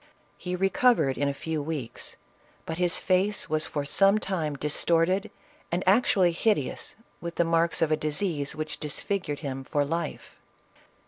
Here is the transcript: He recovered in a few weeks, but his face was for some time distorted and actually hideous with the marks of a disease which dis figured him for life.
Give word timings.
He 0.35 0.55
recovered 0.55 1.15
in 1.15 1.27
a 1.27 1.31
few 1.31 1.61
weeks, 1.61 2.15
but 2.65 2.79
his 2.79 2.97
face 2.97 3.47
was 3.51 3.67
for 3.67 3.85
some 3.85 4.17
time 4.17 4.55
distorted 4.55 5.29
and 5.71 5.83
actually 5.85 6.31
hideous 6.31 6.95
with 7.19 7.35
the 7.35 7.43
marks 7.43 7.83
of 7.83 7.91
a 7.91 7.95
disease 7.97 8.55
which 8.55 8.79
dis 8.79 8.99
figured 8.99 9.41
him 9.41 9.63
for 9.63 9.85
life. 9.85 10.39